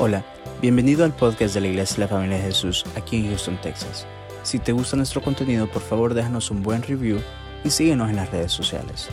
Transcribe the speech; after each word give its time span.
Hola, 0.00 0.24
bienvenido 0.62 1.04
al 1.04 1.12
podcast 1.12 1.54
de 1.54 1.60
la 1.60 1.66
Iglesia 1.66 1.96
de 1.96 2.02
la 2.02 2.08
Familia 2.08 2.36
de 2.36 2.44
Jesús 2.44 2.84
aquí 2.94 3.16
en 3.16 3.30
Houston, 3.30 3.60
Texas. 3.60 4.06
Si 4.44 4.60
te 4.60 4.70
gusta 4.70 4.96
nuestro 4.96 5.20
contenido, 5.20 5.68
por 5.68 5.82
favor 5.82 6.14
déjanos 6.14 6.52
un 6.52 6.62
buen 6.62 6.84
review 6.84 7.18
y 7.64 7.70
síguenos 7.70 8.08
en 8.08 8.14
las 8.14 8.30
redes 8.30 8.52
sociales. 8.52 9.08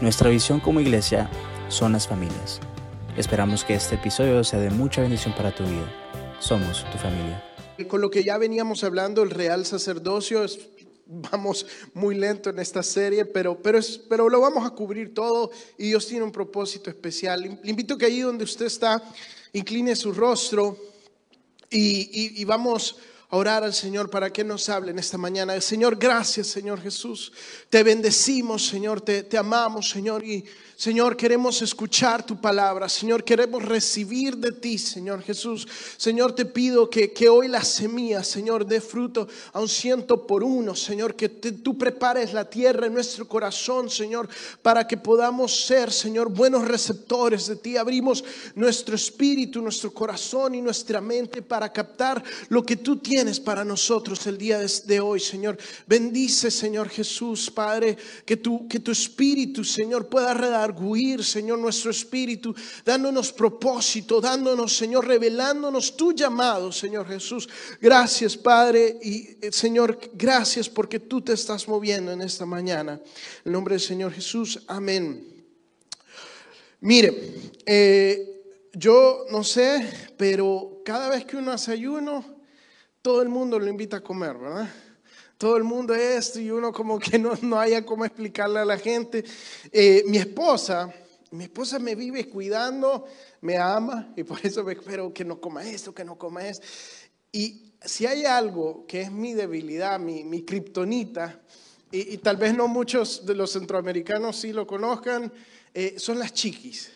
Nuestra 0.00 0.30
visión 0.30 0.60
como 0.60 0.80
iglesia 0.80 1.28
son 1.68 1.94
las 1.94 2.06
familias. 2.06 2.60
Esperamos 3.16 3.64
que 3.64 3.74
este 3.74 3.96
episodio 3.96 4.44
sea 4.44 4.60
de 4.60 4.70
mucha 4.70 5.00
bendición 5.00 5.34
para 5.34 5.52
tu 5.52 5.64
vida. 5.64 5.92
Somos 6.38 6.88
tu 6.92 6.98
familia. 6.98 7.42
Con 7.88 8.00
lo 8.00 8.08
que 8.08 8.22
ya 8.22 8.38
veníamos 8.38 8.84
hablando, 8.84 9.24
el 9.24 9.30
real 9.30 9.66
sacerdocio, 9.66 10.44
es, 10.44 10.60
vamos 11.06 11.66
muy 11.92 12.14
lento 12.14 12.50
en 12.50 12.60
esta 12.60 12.84
serie, 12.84 13.24
pero, 13.24 13.60
pero, 13.60 13.80
pero 14.08 14.28
lo 14.28 14.40
vamos 14.40 14.64
a 14.64 14.70
cubrir 14.70 15.12
todo 15.12 15.50
y 15.76 15.88
Dios 15.88 16.06
tiene 16.06 16.22
un 16.22 16.30
propósito 16.30 16.88
especial. 16.88 17.58
Le 17.64 17.70
invito 17.70 17.98
que 17.98 18.06
ahí 18.06 18.20
donde 18.20 18.44
usted 18.44 18.66
está, 18.66 19.02
incline 19.52 19.96
su 19.96 20.12
rostro 20.12 20.76
y, 21.70 22.44
vamos 22.44 22.96
orar 23.30 23.62
al 23.62 23.72
Señor 23.72 24.10
para 24.10 24.32
que 24.32 24.44
nos 24.44 24.68
hable 24.68 24.90
en 24.90 24.98
esta 24.98 25.16
mañana. 25.16 25.60
Señor, 25.60 25.96
gracias, 25.96 26.48
Señor 26.48 26.80
Jesús. 26.80 27.32
Te 27.68 27.82
bendecimos, 27.82 28.66
Señor, 28.66 29.00
te, 29.00 29.22
te 29.22 29.38
amamos, 29.38 29.88
Señor, 29.88 30.24
y 30.24 30.44
Señor, 30.80 31.14
queremos 31.14 31.60
escuchar 31.60 32.24
tu 32.24 32.40
palabra. 32.40 32.88
Señor, 32.88 33.22
queremos 33.22 33.62
recibir 33.62 34.38
de 34.38 34.50
ti, 34.50 34.78
Señor 34.78 35.22
Jesús. 35.22 35.68
Señor, 35.98 36.34
te 36.34 36.46
pido 36.46 36.88
que, 36.88 37.12
que 37.12 37.28
hoy 37.28 37.48
la 37.48 37.62
semilla, 37.62 38.24
Señor, 38.24 38.64
dé 38.64 38.80
fruto 38.80 39.28
a 39.52 39.60
un 39.60 39.68
ciento 39.68 40.26
por 40.26 40.42
uno. 40.42 40.74
Señor, 40.74 41.14
que 41.14 41.28
tú 41.28 41.76
prepares 41.76 42.32
la 42.32 42.48
tierra 42.48 42.86
en 42.86 42.94
nuestro 42.94 43.28
corazón, 43.28 43.90
Señor, 43.90 44.26
para 44.62 44.88
que 44.88 44.96
podamos 44.96 45.66
ser, 45.66 45.92
Señor, 45.92 46.30
buenos 46.30 46.66
receptores 46.66 47.46
de 47.46 47.56
ti. 47.56 47.76
Abrimos 47.76 48.24
nuestro 48.54 48.96
espíritu, 48.96 49.60
nuestro 49.60 49.92
corazón 49.92 50.54
y 50.54 50.62
nuestra 50.62 51.02
mente 51.02 51.42
para 51.42 51.70
captar 51.70 52.24
lo 52.48 52.62
que 52.62 52.76
tú 52.76 52.96
tienes 52.96 53.19
para 53.40 53.64
nosotros 53.64 54.26
el 54.26 54.38
día 54.38 54.58
de, 54.58 55.00
hoy, 55.00 55.20
Señor. 55.20 55.58
Bendice, 55.86 56.50
Señor 56.50 56.88
Jesús, 56.88 57.50
Padre, 57.50 57.96
que 58.24 58.38
tu, 58.38 58.66
que 58.66 58.80
tu 58.80 58.90
espíritu, 58.90 59.62
Señor, 59.62 60.08
pueda 60.08 60.32
redar 60.32 60.74
Señor, 61.22 61.58
nuestro 61.58 61.90
espíritu, 61.90 62.54
dándonos 62.84 63.32
propósito, 63.32 64.20
dándonos, 64.20 64.74
Señor, 64.74 65.06
revelándonos 65.06 65.96
tu 65.96 66.12
llamado, 66.12 66.72
Señor 66.72 67.06
Jesús. 67.06 67.46
Gracias, 67.80 68.36
Padre, 68.36 68.98
y 69.02 69.36
eh, 69.42 69.52
Señor, 69.52 69.98
gracias 70.14 70.68
porque 70.68 70.98
tú 70.98 71.20
te 71.20 71.34
estás 71.34 71.68
moviendo 71.68 72.12
en 72.12 72.22
esta 72.22 72.46
mañana. 72.46 72.98
En 73.44 73.52
nombre 73.52 73.74
del 73.74 73.82
Señor 73.82 74.12
Jesús, 74.12 74.60
amén. 74.66 75.44
Mire, 76.80 77.34
eh, 77.66 78.42
yo 78.72 79.26
no 79.30 79.44
sé, 79.44 80.12
pero 80.16 80.80
cada 80.84 81.10
vez 81.10 81.26
que 81.26 81.36
uno 81.36 81.52
hace 81.52 81.72
ayuno, 81.72 82.39
todo 83.02 83.22
el 83.22 83.28
mundo 83.28 83.58
lo 83.58 83.68
invita 83.68 83.98
a 83.98 84.00
comer, 84.00 84.36
¿verdad? 84.36 84.68
todo 85.40 85.56
el 85.56 85.64
mundo 85.64 85.94
esto 85.94 86.38
y 86.38 86.50
uno 86.50 86.70
como 86.70 86.98
que 86.98 87.18
no, 87.18 87.32
no 87.40 87.58
haya 87.58 87.82
cómo 87.86 88.04
explicarle 88.04 88.58
a 88.58 88.64
la 88.66 88.76
gente. 88.76 89.24
Eh, 89.72 90.04
mi 90.06 90.18
esposa, 90.18 90.92
mi 91.30 91.44
esposa 91.44 91.78
me 91.78 91.94
vive 91.94 92.28
cuidando, 92.28 93.06
me 93.40 93.56
ama 93.56 94.12
y 94.16 94.22
por 94.22 94.38
eso 94.44 94.62
me 94.62 94.74
espero 94.74 95.14
que 95.14 95.24
no 95.24 95.40
coma 95.40 95.66
esto, 95.66 95.94
que 95.94 96.04
no 96.04 96.18
coma 96.18 96.46
esto. 96.46 96.66
Y 97.32 97.72
si 97.82 98.04
hay 98.04 98.26
algo 98.26 98.84
que 98.86 99.00
es 99.00 99.10
mi 99.10 99.32
debilidad, 99.32 99.98
mi, 99.98 100.24
mi 100.24 100.42
kriptonita, 100.42 101.40
y, 101.90 102.18
tal 102.18 102.36
vez 102.36 102.54
no 102.54 102.68
muchos 102.68 103.24
de 103.24 103.34
los 103.34 103.52
centroamericanos 103.52 104.36
sí 104.36 104.52
lo 104.52 104.66
conozcan, 104.66 105.32
eh, 105.72 105.94
son 105.96 106.18
las 106.18 106.34
chiquis. 106.34 106.92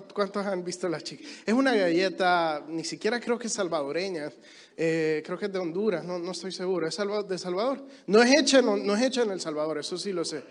¿Cuántos 0.00 0.46
han 0.46 0.64
visto 0.64 0.88
las 0.88 1.04
chiquis? 1.04 1.42
Es 1.44 1.52
una 1.52 1.74
galleta, 1.74 2.64
ni 2.68 2.84
siquiera 2.84 3.20
creo 3.20 3.38
que 3.38 3.48
es 3.48 3.52
salvadoreña. 3.52 4.32
Eh, 4.76 5.22
creo 5.24 5.38
que 5.38 5.46
es 5.46 5.52
de 5.52 5.58
Honduras, 5.58 6.04
no, 6.04 6.30
estoy 6.30 6.52
seguro, 6.52 6.86
es 6.86 6.96
de 7.28 7.38
Salvador. 7.38 7.86
No 8.06 8.22
es, 8.22 8.32
hecha, 8.38 8.62
no, 8.62 8.96
es 8.96 9.02
hecha 9.02 9.22
en 9.22 9.30
El 9.30 9.40
Salvador, 9.40 9.78
eso 9.78 9.98
sí 9.98 10.12
lo 10.12 10.24
sé, 10.24 10.42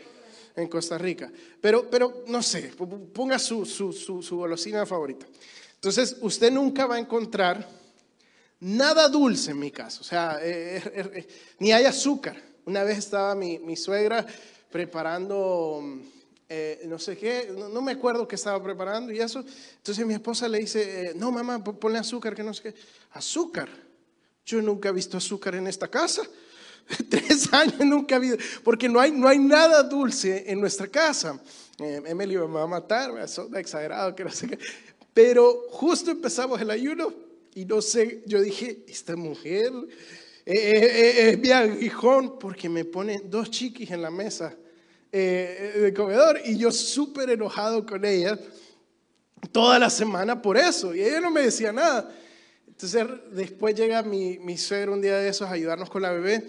en 0.55 0.67
Costa 0.67 0.97
Rica. 0.97 1.31
Pero, 1.59 1.89
pero 1.89 2.23
no 2.27 2.43
sé, 2.43 2.71
ponga 3.13 3.39
su, 3.39 3.65
su, 3.65 3.91
su, 3.93 4.37
golosina 4.37 4.85
favorita. 4.85 5.25
Entonces, 5.75 6.17
usted 6.21 6.51
nunca 6.51 6.85
va 6.85 6.95
a 6.95 6.99
encontrar 6.99 7.67
nada 8.59 9.09
dulce 9.09 9.51
en 9.51 9.59
mi 9.59 9.71
caso, 9.71 10.01
o 10.01 10.03
sea, 10.03 10.37
eh, 10.41 10.81
eh, 10.93 11.27
ni 11.59 11.71
hay 11.71 11.85
azúcar. 11.85 12.37
Una 12.65 12.83
vez 12.83 12.99
estaba 12.99 13.33
mi, 13.33 13.57
mi 13.57 13.75
suegra 13.75 14.23
preparando, 14.69 15.83
no 16.87 16.99
sé 16.99 17.17
qué, 17.17 17.53
no, 17.55 17.81
me 17.81 17.93
acuerdo 17.93 18.27
qué 18.27 18.35
estaba 18.35 18.61
preparando 18.61 19.11
y 19.11 19.19
eso. 19.19 19.43
Entonces 19.77 20.05
mi 20.05 20.13
esposa 20.13 20.47
le 20.47 20.59
dice, 20.59 21.13
no 21.15 21.31
mamá, 21.31 21.63
ponle 21.63 21.99
azúcar, 21.99 22.35
que 22.35 22.43
no 22.43 22.53
sé 22.53 22.63
qué. 22.63 22.75
Azúcar. 23.11 23.69
Yo 24.45 24.61
nunca 24.61 24.89
he 24.89 24.91
visto 24.91 25.17
azúcar 25.17 25.55
en 25.55 25.67
esta 25.67 25.87
casa. 25.87 26.23
Tres 27.09 27.51
años 27.53 27.79
nunca 27.79 28.15
he 28.15 28.19
visto, 28.19 28.37
porque 28.63 28.89
no 28.89 28.99
hay, 28.99 29.11
no 29.11 29.27
hay 29.27 29.39
nada 29.39 29.83
dulce 29.83 30.43
en 30.47 30.59
nuestra 30.59 30.87
casa. 30.87 31.39
Eh, 31.79 32.01
Emily 32.05 32.35
me 32.35 32.45
va 32.45 32.63
a 32.63 32.67
matar, 32.67 33.13
me 33.13 33.21
ha 33.21 33.59
exagerado, 33.59 34.15
que 34.15 34.23
no 34.23 34.31
sé 34.31 34.47
qué. 34.47 34.59
Pero 35.13 35.67
justo 35.69 36.11
empezamos 36.11 36.59
el 36.61 36.69
ayuno 36.69 37.13
y 37.53 37.65
no 37.65 37.81
sé, 37.81 38.23
yo 38.25 38.41
dije, 38.41 38.83
esta 38.87 39.15
mujer 39.15 39.71
es 40.45 41.37
mi 41.37 41.51
aguijón 41.51 42.39
porque 42.39 42.69
me 42.69 42.85
pone 42.85 43.21
dos 43.25 43.51
chiquis 43.51 43.91
en 43.91 44.01
la 44.01 44.09
mesa 44.09 44.55
eh, 45.11 45.79
de 45.81 45.93
comedor 45.93 46.39
y 46.45 46.57
yo 46.57 46.71
súper 46.71 47.29
enojado 47.29 47.85
con 47.85 48.05
ella 48.05 48.39
toda 49.51 49.79
la 49.79 49.89
semana 49.89 50.41
por 50.41 50.57
eso. 50.57 50.93
Y 50.95 51.01
ella 51.01 51.21
no 51.21 51.31
me 51.31 51.41
decía 51.41 51.71
nada. 51.71 52.13
Entonces 52.67 53.05
después 53.31 53.75
llega 53.75 54.01
mi, 54.03 54.39
mi 54.39 54.57
suegro 54.57 54.93
un 54.93 55.01
día 55.01 55.17
de 55.17 55.29
esos 55.29 55.47
a 55.47 55.51
ayudarnos 55.51 55.89
con 55.89 56.01
la 56.01 56.11
bebé 56.11 56.47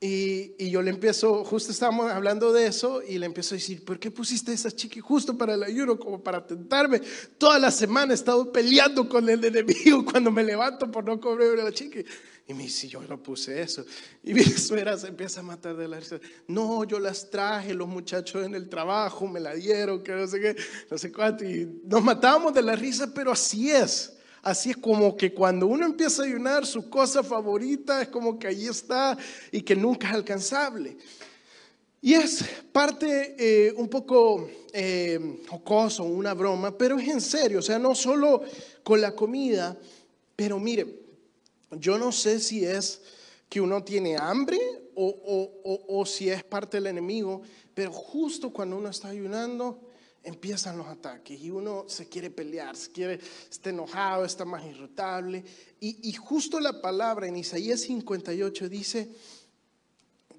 y, 0.00 0.54
y, 0.58 0.70
yo 0.70 0.82
le 0.82 0.90
empiezo, 0.90 1.42
justo 1.42 1.72
estábamos 1.72 2.10
hablando 2.12 2.52
de 2.52 2.66
eso 2.66 3.02
y 3.02 3.18
le 3.18 3.24
empiezo 3.24 3.54
a 3.54 3.58
decir, 3.58 3.82
¿por 3.82 3.98
qué 3.98 4.10
pusiste 4.10 4.52
esa 4.52 4.70
chiqui 4.70 5.00
justo 5.00 5.38
para 5.38 5.54
el 5.54 5.62
ayuno, 5.62 5.98
como 5.98 6.22
para 6.22 6.46
tentarme? 6.46 7.00
Toda 7.38 7.58
la 7.58 7.70
semana 7.70 8.12
he 8.12 8.14
estado 8.14 8.52
peleando 8.52 9.08
con 9.08 9.26
el 9.28 9.42
enemigo 9.42 10.04
cuando 10.10 10.30
me 10.30 10.44
levanto 10.44 10.90
por 10.90 11.04
no 11.04 11.18
comer 11.18 11.58
a 11.60 11.64
la 11.64 11.72
chiqui. 11.72 12.04
Y 12.48 12.54
me 12.54 12.62
dice, 12.62 12.86
yo 12.86 13.02
no 13.02 13.20
puse 13.20 13.60
eso. 13.60 13.84
Y 14.22 14.32
mi 14.32 14.44
suegra 14.44 14.96
se 14.96 15.08
empieza 15.08 15.40
a 15.40 15.42
matar 15.42 15.76
de 15.76 15.88
la 15.88 15.98
risa. 15.98 16.20
No, 16.46 16.84
yo 16.84 17.00
las 17.00 17.28
traje, 17.28 17.74
los 17.74 17.88
muchachos 17.88 18.44
en 18.44 18.54
el 18.54 18.68
trabajo 18.68 19.26
me 19.26 19.40
la 19.40 19.54
dieron, 19.54 20.02
que 20.02 20.12
no 20.12 20.26
sé 20.28 20.40
qué, 20.40 20.56
no 20.90 20.96
sé 20.96 21.10
cuánto. 21.10 21.44
Y 21.44 21.80
nos 21.84 22.04
matábamos 22.04 22.54
de 22.54 22.62
la 22.62 22.76
risa, 22.76 23.12
pero 23.12 23.32
así 23.32 23.70
es. 23.70 24.12
Así 24.42 24.70
es 24.70 24.76
como 24.76 25.16
que 25.16 25.34
cuando 25.34 25.66
uno 25.66 25.84
empieza 25.84 26.22
a 26.22 26.26
ayunar, 26.26 26.64
su 26.64 26.88
cosa 26.88 27.24
favorita 27.24 28.00
es 28.02 28.08
como 28.08 28.38
que 28.38 28.46
ahí 28.46 28.66
está 28.66 29.18
y 29.50 29.60
que 29.62 29.74
nunca 29.74 30.08
es 30.08 30.14
alcanzable. 30.14 30.96
Y 32.00 32.14
es 32.14 32.44
parte 32.70 33.34
eh, 33.36 33.74
un 33.76 33.88
poco 33.88 34.48
eh, 34.72 35.42
jocoso, 35.48 36.04
una 36.04 36.32
broma, 36.32 36.78
pero 36.78 36.96
es 36.96 37.08
en 37.08 37.20
serio, 37.20 37.58
o 37.58 37.62
sea, 37.62 37.80
no 37.80 37.96
solo 37.96 38.42
con 38.84 39.00
la 39.00 39.16
comida, 39.16 39.76
pero 40.36 40.60
mire, 40.60 41.05
yo 41.72 41.98
no 41.98 42.12
sé 42.12 42.40
si 42.40 42.64
es 42.64 43.02
que 43.48 43.60
uno 43.60 43.82
tiene 43.84 44.16
hambre 44.16 44.58
o, 44.94 45.06
o, 45.06 45.98
o 46.00 46.06
si 46.06 46.28
es 46.30 46.42
parte 46.42 46.78
del 46.78 46.86
enemigo, 46.88 47.42
pero 47.74 47.92
justo 47.92 48.50
cuando 48.52 48.76
uno 48.76 48.88
está 48.88 49.08
ayunando, 49.08 49.86
empiezan 50.26 50.76
los 50.76 50.88
ataques 50.88 51.40
y 51.40 51.50
uno 51.50 51.84
se 51.88 52.08
quiere 52.08 52.30
pelear, 52.30 52.76
se 52.76 52.90
quiere, 52.90 53.20
está 53.48 53.70
enojado, 53.70 54.24
está 54.24 54.44
más 54.44 54.64
irritable. 54.64 55.44
Y, 55.78 56.12
justo 56.14 56.58
la 56.58 56.80
palabra 56.82 57.28
en 57.28 57.36
Isaías 57.36 57.82
58 57.82 58.68
dice 58.68 59.08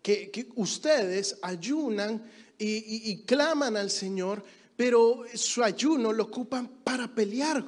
que, 0.03 0.29
que 0.29 0.49
ustedes 0.55 1.39
ayunan 1.41 2.21
y, 2.59 3.11
y, 3.11 3.23
claman 3.23 3.77
al 3.77 3.89
Señor, 3.89 4.44
pero 4.75 5.23
su 5.33 5.63
ayuno 5.63 6.11
lo 6.11 6.23
ocupan 6.23 6.67
para 6.83 7.07
pelear 7.07 7.63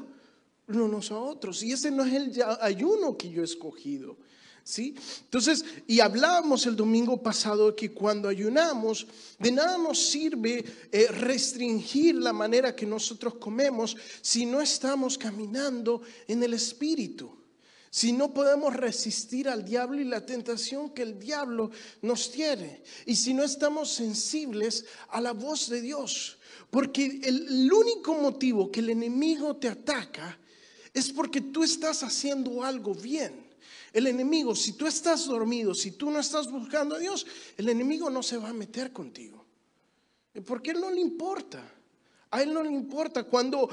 unos 0.78 1.12
a 1.12 1.20
otros. 1.20 1.64
Y 1.64 1.72
ese 1.72 1.92
no 1.92 2.04
es 2.06 2.14
el 2.14 2.44
ayuno 2.62 3.18
que 3.18 3.30
yo 3.30 3.42
he 3.42 3.46
escogido. 3.46 4.18
¿Sí? 4.64 4.94
Entonces, 5.24 5.66
y 5.88 6.00
hablábamos 6.00 6.68
el 6.68 6.76
domingo 6.76 7.24
pasado 7.24 7.76
que 7.76 7.92
cuando 7.92 8.30
ayunamos, 8.30 9.08
de 9.40 9.52
nada 9.52 9.80
nos 9.80 9.98
sirve 9.98 10.64
eh, 10.92 11.08
restringir 11.08 12.16
la 12.16 12.34
manera 12.34 12.76
que 12.76 12.86
nosotros 12.86 13.36
comemos 13.36 13.98
si 14.22 14.46
no 14.46 14.62
estamos 14.62 15.18
caminando 15.18 16.04
en 16.28 16.44
el 16.44 16.54
Espíritu. 16.54 17.36
Si 17.90 18.12
no 18.12 18.32
podemos 18.32 18.76
resistir 18.76 19.50
al 19.50 19.66
diablo 19.66 20.00
y 20.00 20.04
la 20.04 20.24
tentación 20.24 20.92
que 20.92 21.02
el 21.02 21.18
diablo 21.18 21.72
nos 22.04 22.32
tiene. 22.32 22.84
Y 23.08 23.16
si 23.16 23.34
no 23.34 23.44
estamos 23.44 23.92
sensibles 23.92 24.86
a 25.10 25.20
la 25.20 25.32
voz 25.32 25.70
de 25.70 25.82
Dios. 25.82 26.38
Porque 26.70 27.22
el 27.24 27.72
único 27.74 28.14
motivo 28.14 28.72
que 28.72 28.82
el 28.82 28.92
enemigo 28.92 29.56
te 29.56 29.70
ataca 29.70 30.38
es 30.94 31.12
porque 31.12 31.42
tú 31.42 31.64
estás 31.64 32.04
haciendo 32.04 32.64
algo 32.64 32.94
bien. 32.94 33.48
El 33.92 34.08
enemigo, 34.08 34.56
si 34.56 34.74
tú 34.74 34.86
estás 34.88 35.26
dormido, 35.26 35.74
si 35.74 35.92
tú 35.92 36.12
no 36.12 36.20
estás 36.20 36.50
buscando 36.50 36.96
a 36.96 37.00
Dios, 37.00 37.26
el 37.58 37.70
enemigo 37.70 38.10
no 38.10 38.22
se 38.22 38.38
va 38.38 38.50
a 38.50 38.54
meter 38.54 38.94
contigo. 38.94 39.46
Porque 40.46 40.72
él 40.72 40.80
no 40.80 40.92
le 40.92 41.02
importa. 41.02 41.76
A 42.32 42.44
él 42.44 42.54
no 42.54 42.62
le 42.62 42.72
importa 42.72 43.24
cuando, 43.24 43.68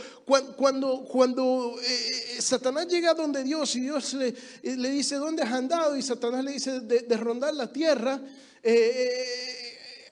cuando, 0.57 1.05
cuando, 1.05 1.77
eh, 1.83 2.41
Satanás 2.41 2.89
llega 2.89 3.13
donde 3.13 3.45
Dios 3.45 3.77
y 3.77 3.81
Dios 3.81 4.15
le, 4.15 4.35
le 4.62 4.91
dice, 4.91 5.17
¿dónde 5.17 5.43
has 5.43 5.53
andado? 5.53 5.95
Y 5.95 6.01
Satanás 6.01 6.43
le 6.43 6.53
dice, 6.53 6.81
de, 6.81 7.17
rondar 7.19 7.55
la 7.55 7.71
tierra. 7.71 8.19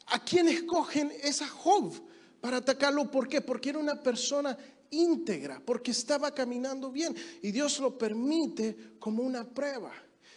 ¿A 0.09 0.23
quién 0.23 0.49
escogen? 0.49 1.11
esa 1.23 1.49
Job 1.49 1.95
para 2.41 2.59
atacarlo. 2.59 3.11
¿Por 3.11 3.27
qué? 3.27 3.41
Porque 3.41 3.71
era 3.71 3.79
una 3.79 4.03
persona 4.03 4.57
íntegra, 4.95 5.61
porque 5.65 5.91
estaba 5.91 6.33
caminando 6.33 6.91
bien. 6.91 7.15
Y 7.43 7.51
Dios 7.51 7.79
lo 7.81 7.99
permite 7.99 8.77
como 8.99 9.23
una 9.23 9.45
prueba. 9.45 9.93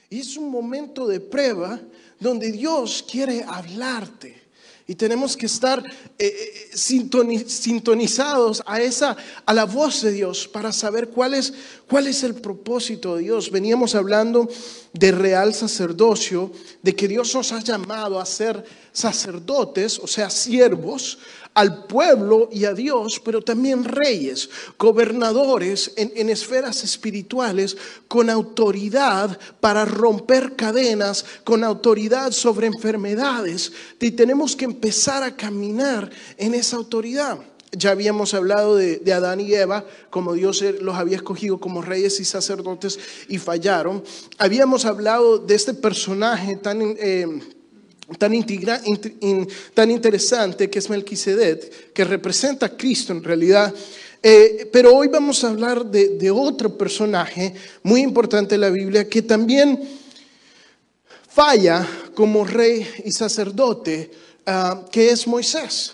Y 0.09 0.19
es 0.19 0.37
un 0.37 0.49
momento 0.49 1.07
de 1.07 1.19
prueba 1.19 1.79
donde 2.19 2.51
Dios 2.51 3.05
quiere 3.09 3.43
hablarte. 3.43 4.47
Y 4.89 4.95
tenemos 4.95 5.35
que 5.35 5.47
estar 5.47 5.83
eh, 6.17 6.71
eh, 6.71 6.77
sintonizados 6.77 8.63
a 8.65 8.79
esa, 8.79 9.17
a 9.45 9.53
la 9.53 9.65
voz 9.65 10.01
de 10.01 10.13
Dios 10.13 10.47
para 10.47 10.71
saber 10.71 11.09
cuál 11.09 11.33
es, 11.33 11.53
cuál 11.89 12.07
es 12.07 12.23
el 12.23 12.35
propósito 12.35 13.17
de 13.17 13.23
Dios. 13.23 13.51
Veníamos 13.51 13.95
hablando 13.95 14.47
de 14.93 15.11
real 15.11 15.53
sacerdocio, 15.53 16.53
de 16.81 16.95
que 16.95 17.09
Dios 17.09 17.35
nos 17.35 17.51
ha 17.51 17.59
llamado 17.59 18.17
a 18.17 18.25
ser 18.25 18.63
sacerdotes, 18.93 19.99
o 19.99 20.07
sea, 20.07 20.29
siervos, 20.29 21.19
al 21.57 21.85
pueblo 21.85 22.49
y 22.51 22.65
a 22.65 22.73
Dios, 22.73 23.19
pero 23.25 23.41
también 23.41 23.83
reyes, 23.83 24.47
gobernadores 24.77 25.91
en, 25.95 26.29
esferas 26.29 26.83
espirituales 26.83 27.75
con 28.07 28.29
autoridad 28.29 29.39
para 29.59 29.83
romper 29.83 30.55
cadenas, 30.55 31.25
con 31.43 31.63
autoridad 31.63 32.31
sobre 32.31 32.67
enfermedades. 32.67 33.71
Y 33.99 34.11
tenemos 34.11 34.55
que 34.55 34.65
empezar 34.65 35.23
a 35.23 35.35
caminar 35.35 36.11
en 36.37 36.53
esa 36.53 36.75
autoridad. 36.75 37.39
Ya 37.71 37.89
habíamos 37.89 38.35
hablado 38.35 38.75
de, 38.75 39.01
Adán 39.11 39.39
y 39.39 39.51
Eva, 39.51 39.83
como 40.11 40.33
Dios 40.33 40.63
los 40.79 40.95
había 40.95 41.15
escogido 41.15 41.59
como 41.59 41.81
reyes 41.81 42.19
y 42.19 42.25
sacerdotes 42.25 42.99
y 43.29 43.39
fallaron. 43.39 44.03
Habíamos 44.37 44.85
hablado 44.85 45.39
de 45.39 45.55
este 45.55 45.73
personaje 45.73 46.55
tan... 46.55 46.95
Eh, 46.99 47.56
tan, 48.17 48.31
tan 49.73 49.91
interesante 49.91 50.69
que 50.69 50.79
es 50.79 50.89
Melquisedec, 50.89 51.93
que 51.93 52.03
representa 52.05 52.67
a 52.67 52.77
Cristo 52.77 53.13
en 53.13 53.23
realidad. 53.23 53.73
Eh, 54.23 54.69
pero 54.71 54.95
hoy 54.95 55.07
vamos 55.09 55.43
a 55.43 55.49
hablar 55.49 55.85
de, 55.85 56.31
otro 56.31 56.77
personaje 56.77 57.53
muy 57.83 58.01
importante 58.01 58.55
en 58.55 58.61
la 58.61 58.69
Biblia 58.69 59.07
que 59.07 59.21
también 59.21 59.79
falla 61.29 61.87
como 62.15 62.43
rey 62.43 62.87
y 63.05 63.11
sacerdote, 63.11 64.09
ah, 64.45 64.85
que 64.91 65.11
es 65.11 65.27
Moisés. 65.27 65.93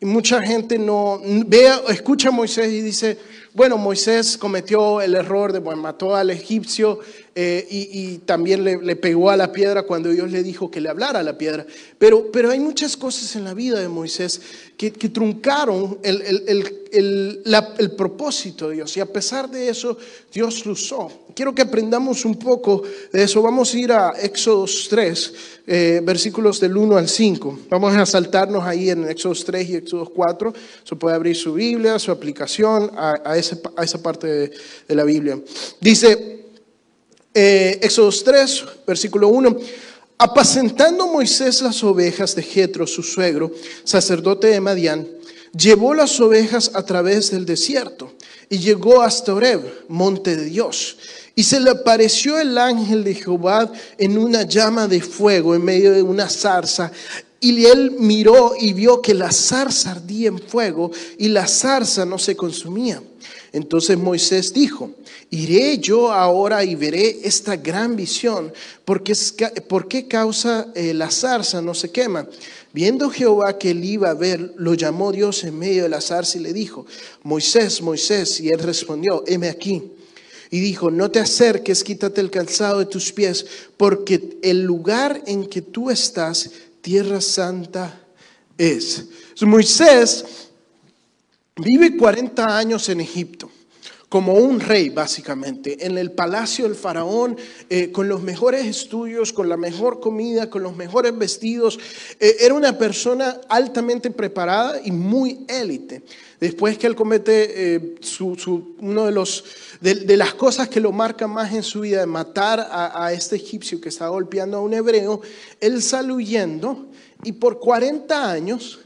Y 0.00 0.06
mucha 0.06 0.42
gente 0.42 0.78
no 0.78 1.20
ve, 1.46 1.70
escucha 1.88 2.28
a 2.28 2.32
Moisés 2.32 2.72
y 2.72 2.80
dice, 2.80 3.18
bueno, 3.52 3.78
Moisés 3.78 4.38
cometió 4.38 5.00
el 5.00 5.14
error 5.14 5.52
de, 5.52 5.58
bueno, 5.58 5.82
mató 5.82 6.14
al 6.14 6.30
egipcio 6.30 7.00
eh, 7.34 7.66
y, 7.70 8.18
también 8.18 8.64
le, 8.64 8.96
pegó 8.96 9.30
a 9.30 9.36
la 9.36 9.52
piedra 9.52 9.84
cuando 9.84 10.10
Dios 10.10 10.30
le 10.30 10.42
dijo 10.42 10.70
que 10.70 10.80
le 10.80 10.88
hablara 10.88 11.20
a 11.20 11.22
la 11.22 11.38
piedra. 11.38 11.64
Pero, 11.98 12.30
pero 12.30 12.50
hay 12.50 12.60
muchas 12.60 12.96
cosas 12.96 13.34
en 13.36 13.44
la 13.44 13.54
vida 13.54 13.80
de 13.80 13.88
Moisés 13.88 14.40
que, 14.76 14.90
truncaron 14.90 15.98
el, 16.02 16.22
el, 16.92 17.90
propósito 17.92 18.68
de 18.68 18.76
Dios 18.76 18.96
y 18.96 19.00
a 19.00 19.06
pesar 19.06 19.50
de 19.50 19.68
eso 19.68 19.96
Dios 20.32 20.66
lo 20.66 20.72
usó. 20.72 21.10
Quiero 21.34 21.54
que 21.54 21.62
aprendamos 21.62 22.24
un 22.24 22.36
poco 22.36 22.82
de 23.12 23.22
eso. 23.22 23.40
Vamos 23.42 23.72
a 23.72 23.78
ir 23.78 23.92
a 23.92 24.12
Éxodo 24.20 24.66
3, 24.66 25.34
eh, 25.66 26.00
versículos 26.02 26.58
del 26.60 26.76
1 26.76 26.96
al 26.96 27.08
5. 27.08 27.60
Vamos 27.68 27.94
a 27.94 28.04
saltarnos 28.04 28.64
ahí 28.64 28.90
en 28.90 29.08
Éxodo 29.08 29.34
3 29.34 29.70
y 29.70 29.76
Éxodo 29.76 30.06
4. 30.06 30.52
Se 30.84 30.96
puede 30.96 31.14
abrir 31.14 31.36
su 31.36 31.54
Biblia, 31.54 31.98
su 31.98 32.10
aplicación 32.10 32.90
a, 32.96 33.20
a, 33.24 33.36
a 33.76 33.84
esa 33.84 34.02
parte 34.02 34.26
de, 34.88 34.94
la 34.94 35.04
Biblia. 35.04 35.40
Dice... 35.80 36.38
Eh, 37.32 37.78
Éxodo 37.82 38.10
3, 38.10 38.64
versículo 38.84 39.28
1. 39.28 39.56
Apacentando 40.18 41.06
Moisés 41.06 41.62
las 41.62 41.82
ovejas 41.84 42.34
de 42.34 42.42
Jetro, 42.42 42.86
su 42.86 43.02
suegro, 43.02 43.52
sacerdote 43.84 44.48
de 44.48 44.60
Madián, 44.60 45.08
llevó 45.56 45.94
las 45.94 46.20
ovejas 46.20 46.72
a 46.74 46.84
través 46.84 47.30
del 47.30 47.46
desierto 47.46 48.12
y 48.48 48.58
llegó 48.58 49.00
hasta 49.00 49.32
Oreb, 49.32 49.62
monte 49.88 50.36
de 50.36 50.46
Dios. 50.46 50.98
Y 51.34 51.44
se 51.44 51.60
le 51.60 51.70
apareció 51.70 52.38
el 52.38 52.58
ángel 52.58 53.04
de 53.04 53.14
Jehová 53.14 53.72
en 53.96 54.18
una 54.18 54.42
llama 54.42 54.88
de 54.88 55.00
fuego 55.00 55.54
en 55.54 55.64
medio 55.64 55.92
de 55.92 56.02
una 56.02 56.28
zarza. 56.28 56.92
Y 57.38 57.64
él 57.64 57.92
miró 57.98 58.52
y 58.60 58.72
vio 58.72 59.00
que 59.00 59.14
la 59.14 59.32
zarza 59.32 59.92
ardía 59.92 60.28
en 60.28 60.38
fuego 60.38 60.90
y 61.16 61.28
la 61.28 61.46
zarza 61.46 62.04
no 62.04 62.18
se 62.18 62.36
consumía. 62.36 63.00
Entonces 63.52 63.98
Moisés 63.98 64.52
dijo, 64.52 64.90
iré 65.30 65.78
yo 65.78 66.12
ahora 66.12 66.64
y 66.64 66.76
veré 66.76 67.20
esta 67.24 67.56
gran 67.56 67.96
visión, 67.96 68.52
porque 68.84 69.12
¿por 69.68 69.88
qué 69.88 70.06
causa 70.06 70.68
eh, 70.74 70.94
la 70.94 71.10
zarza 71.10 71.60
no 71.60 71.74
se 71.74 71.90
quema? 71.90 72.28
Viendo 72.72 73.10
Jehová 73.10 73.58
que 73.58 73.70
él 73.70 73.84
iba 73.84 74.10
a 74.10 74.14
ver, 74.14 74.54
lo 74.56 74.74
llamó 74.74 75.10
Dios 75.10 75.42
en 75.42 75.58
medio 75.58 75.82
de 75.82 75.88
la 75.88 76.00
zarza 76.00 76.38
y 76.38 76.42
le 76.42 76.52
dijo, 76.52 76.86
Moisés, 77.24 77.82
Moisés, 77.82 78.40
y 78.40 78.50
él 78.50 78.60
respondió, 78.60 79.24
heme 79.26 79.48
aquí. 79.48 79.82
Y 80.52 80.60
dijo, 80.60 80.90
no 80.90 81.10
te 81.10 81.20
acerques, 81.20 81.82
quítate 81.82 82.20
el 82.20 82.30
calzado 82.30 82.80
de 82.80 82.86
tus 82.86 83.12
pies, 83.12 83.46
porque 83.76 84.38
el 84.42 84.62
lugar 84.62 85.22
en 85.26 85.46
que 85.46 85.62
tú 85.62 85.90
estás, 85.90 86.50
tierra 86.80 87.20
santa 87.20 88.00
es. 88.56 89.06
Moisés 89.42 90.49
Vive 91.62 91.96
40 91.96 92.56
años 92.56 92.88
en 92.88 93.00
Egipto 93.00 93.50
como 94.10 94.34
un 94.34 94.58
rey, 94.58 94.88
básicamente, 94.88 95.86
en 95.86 95.96
el 95.96 96.10
palacio 96.10 96.64
del 96.64 96.74
faraón, 96.74 97.36
eh, 97.70 97.92
con 97.92 98.08
los 98.08 98.22
mejores 98.22 98.66
estudios, 98.66 99.32
con 99.32 99.48
la 99.48 99.56
mejor 99.56 100.00
comida, 100.00 100.50
con 100.50 100.64
los 100.64 100.74
mejores 100.74 101.16
vestidos. 101.16 101.78
Eh, 102.18 102.38
era 102.40 102.54
una 102.54 102.76
persona 102.76 103.40
altamente 103.48 104.10
preparada 104.10 104.80
y 104.84 104.90
muy 104.90 105.46
élite. 105.46 106.02
Después 106.40 106.76
que 106.76 106.88
él 106.88 106.96
comete 106.96 107.74
eh, 107.76 107.94
uno 108.80 109.06
de, 109.06 109.12
los, 109.12 109.44
de, 109.80 110.16
las 110.16 110.34
cosas 110.34 110.68
que 110.68 110.80
lo 110.80 110.90
marcan 110.90 111.30
más 111.30 111.54
en 111.54 111.62
su 111.62 111.82
vida, 111.82 112.00
de 112.00 112.06
matar 112.06 112.58
a, 112.58 113.04
a 113.04 113.12
este 113.12 113.36
egipcio 113.36 113.80
que 113.80 113.90
está 113.90 114.08
golpeando 114.08 114.56
a 114.56 114.60
un 114.60 114.74
hebreo, 114.74 115.20
él 115.60 115.80
sale 115.82 116.12
huyendo 116.12 116.88
y 117.22 117.30
por 117.30 117.60
40 117.60 118.28
años 118.28 118.80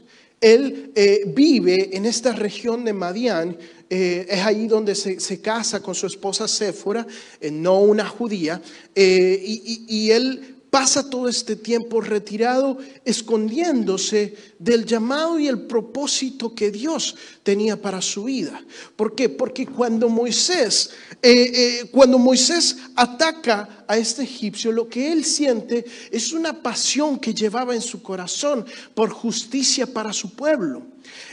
él 0.45 0.91
eh, 0.93 1.23
vive 1.25 1.97
en 1.97 2.05
esta 2.05 2.31
región 2.31 2.85
de 2.85 2.93
Madián, 2.93 3.57
eh, 3.89 4.27
es 4.29 4.41
ahí 4.41 4.67
donde 4.67 4.93
se, 4.93 5.41
casa 5.41 5.81
con 5.81 5.95
su 5.95 6.05
esposa 6.05 6.47
Séfora, 6.47 7.07
eh, 7.41 7.49
no 7.49 7.79
una 7.79 8.07
judía, 8.07 8.61
y, 8.95 9.85
y 9.87 10.11
él 10.11 10.57
pasa 10.69 11.09
todo 11.09 11.29
este 11.29 11.55
tiempo 11.55 11.99
retirado, 11.99 12.77
escondiéndose 13.03 14.35
del 14.59 14.85
llamado 14.85 15.39
y 15.39 15.47
el 15.47 15.61
propósito 15.61 16.53
que 16.53 16.69
Dios 16.69 17.15
tenía 17.41 17.81
para 17.81 17.99
su 17.99 18.25
vida. 18.25 18.63
¿Por 18.95 19.15
qué? 19.15 19.29
Porque 19.29 19.65
cuando 19.65 20.09
Moisés, 20.09 20.91
cuando 21.91 22.19
Moisés 22.19 22.77
ataca 22.95 23.84
a 23.87 23.97
este 23.97 24.23
egipcio, 24.23 24.71
lo 24.71 24.87
que 24.87 25.11
él 25.11 25.25
siente 25.25 25.85
es 26.11 26.33
una 26.33 26.61
pasión 26.61 27.19
que 27.19 27.33
llevaba 27.33 27.75
en 27.75 27.81
su 27.81 28.01
corazón 28.01 28.65
por 28.93 29.09
justicia 29.09 29.85
para 29.87 30.13
su 30.13 30.35
pueblo. 30.35 30.83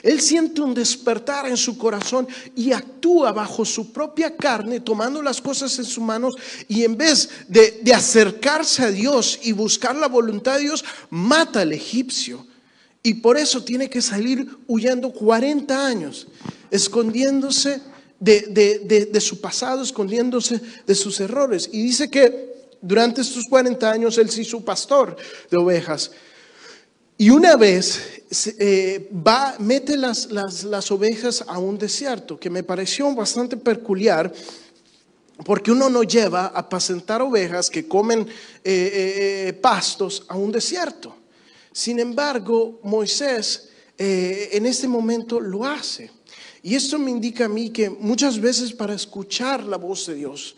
Él 0.02 0.20
siente 0.20 0.60
un 0.60 0.74
despertar 0.74 1.46
en 1.46 1.56
su 1.56 1.78
corazón 1.78 2.26
y 2.54 2.72
actúa 2.72 3.32
bajo 3.32 3.64
su 3.64 3.92
propia 3.92 4.36
carne, 4.36 4.80
tomando 4.80 5.22
las 5.22 5.40
cosas 5.40 5.78
en 5.78 5.84
sus 5.84 6.02
manos 6.02 6.34
y 6.68 6.84
en 6.84 6.96
vez 6.96 7.28
de, 7.48 7.82
acercarse 7.94 8.82
a 8.82 8.90
Dios 8.90 9.38
y 9.42 9.52
buscar 9.52 9.94
la 9.96 10.08
voluntad 10.08 10.56
de 10.56 10.64
Dios, 10.64 10.84
mata 11.10 11.60
al 11.60 11.72
egipcio. 11.72 12.46
Y 13.02 13.14
por 13.14 13.36
eso 13.36 13.64
tiene 13.64 13.90
que 13.90 14.00
salir 14.00 14.46
huyendo 14.66 15.12
40 15.12 15.86
años, 15.86 16.28
escondiéndose 16.70 17.80
de, 18.22 19.08
de, 19.10 19.20
su 19.20 19.40
pasado, 19.40 19.82
escondiéndose 19.82 20.60
de 20.86 20.94
sus 20.94 21.18
errores. 21.20 21.68
Y 21.72 21.82
dice 21.82 22.08
que 22.08 22.52
durante 22.80 23.20
estos 23.20 23.46
40 23.46 23.90
años 23.90 24.16
él 24.18 24.30
se 24.30 24.42
hizo 24.42 24.60
pastor 24.60 25.16
de 25.50 25.56
ovejas. 25.56 26.12
Y 27.18 27.30
una 27.30 27.56
vez 27.56 28.22
eh, 28.58 29.10
va, 29.26 29.56
mete 29.58 29.96
las, 29.96 30.30
las, 30.30 30.90
ovejas 30.90 31.44
a 31.46 31.58
un 31.58 31.78
desierto, 31.78 32.38
que 32.38 32.50
me 32.50 32.62
pareció 32.62 33.12
bastante 33.14 33.56
peculiar, 33.56 34.32
porque 35.44 35.72
uno 35.72 35.90
no 35.90 36.04
lleva 36.04 36.46
a 36.46 36.60
apacentar 36.60 37.22
ovejas 37.22 37.70
que 37.70 37.88
comen 37.88 38.20
eh, 38.20 38.26
eh, 38.64 39.52
pastos 39.54 40.24
a 40.28 40.36
un 40.36 40.52
desierto. 40.52 41.16
Sin 41.72 41.98
embargo, 41.98 42.80
Moisés 42.84 43.68
en 43.98 44.66
este 44.66 44.88
momento 44.88 45.38
lo 45.38 45.64
hace. 45.64 46.10
Y 46.62 46.74
esto 46.76 46.98
me 46.98 47.10
indica 47.10 47.46
a 47.46 47.48
mí 47.48 47.70
que 47.70 47.90
muchas 47.90 48.40
veces 48.40 48.72
para 48.72 48.94
escuchar 48.94 49.64
la 49.64 49.76
voz 49.76 50.06
de 50.06 50.14
Dios 50.14 50.54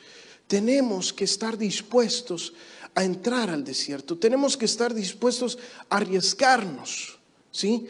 tenemos 0.47 1.13
que 1.13 1.25
estar 1.25 1.57
dispuestos 1.57 2.53
a 2.95 3.03
entrar 3.03 3.51
al 3.51 3.65
desierto, 3.65 4.17
tenemos 4.17 4.57
que 4.57 4.67
estar 4.67 4.95
dispuestos 4.95 5.59
a 5.89 5.97
arriesgarnos. 5.97 7.19
¿sí? 7.51 7.87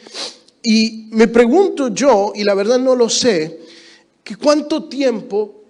Y 0.62 1.08
me 1.10 1.28
pregunto 1.28 1.88
yo, 1.88 2.32
y 2.34 2.44
la 2.44 2.54
verdad 2.54 2.78
no 2.78 2.94
lo 2.94 3.10
sé, 3.10 3.60
que 4.22 4.36
cuánto 4.36 4.84
tiempo 4.84 5.64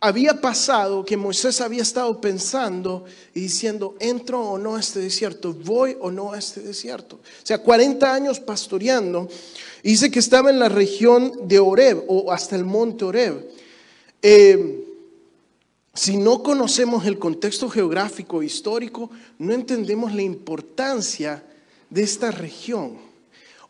había 0.00 0.40
pasado 0.40 1.04
que 1.04 1.16
Moisés 1.16 1.60
había 1.60 1.82
estado 1.82 2.20
pensando 2.20 3.04
y 3.34 3.40
diciendo, 3.40 3.96
entro 3.98 4.40
o 4.40 4.58
no 4.58 4.76
a 4.76 4.80
este 4.80 5.00
desierto, 5.00 5.52
voy 5.52 5.96
o 6.00 6.10
no 6.10 6.32
a 6.32 6.38
este 6.38 6.60
desierto. 6.60 7.16
O 7.16 7.46
sea, 7.46 7.58
40 7.58 8.12
años 8.12 8.38
pastoreando. 8.38 9.28
Y 9.82 9.90
dice 9.90 10.10
que 10.10 10.18
estaba 10.18 10.50
en 10.50 10.58
la 10.58 10.68
región 10.68 11.32
de 11.48 11.58
Oreb 11.58 12.04
o 12.08 12.32
hasta 12.32 12.56
el 12.56 12.64
monte 12.64 13.04
Oreb. 13.04 13.48
Eh, 14.22 14.84
si 15.94 16.16
no 16.16 16.42
conocemos 16.42 17.06
el 17.06 17.18
contexto 17.18 17.68
geográfico 17.68 18.42
histórico, 18.42 19.10
no 19.38 19.52
entendemos 19.52 20.14
la 20.14 20.22
importancia 20.22 21.42
de 21.90 22.02
esta 22.02 22.30
región. 22.30 22.98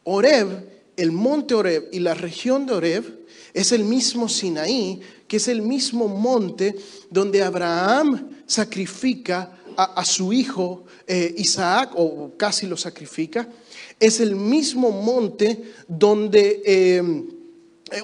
Oreb, 0.05 0.69
el 0.97 1.13
monte 1.13 1.55
Oreb 1.55 1.89
y 1.93 2.01
la 2.01 2.15
región 2.15 2.67
de 2.67 2.75
Oreb 2.75 3.19
es 3.55 3.73
el 3.73 3.85
mismo 3.85 4.29
Sinaí, 4.29 5.01
que 5.27 5.39
es 5.39 5.49
el 5.49 5.63
mismo 5.63 6.09
monte 6.09 6.77
donde 7.11 7.43
Abraham 7.43 8.29
sacrifica 8.47 9.59
a, 9.77 10.05
su 10.05 10.33
hijo 10.33 10.85
eh, 11.07 11.35
Isaac, 11.39 11.93
o 11.95 12.33
casi 12.37 12.67
lo 12.67 12.77
sacrifica. 12.77 13.49
Es 13.99 14.21
el 14.21 14.37
mismo 14.37 14.91
monte 14.91 15.73
donde, 15.89 16.63
eh, 16.65 17.03